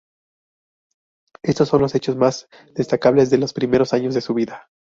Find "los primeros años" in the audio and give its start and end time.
3.37-4.15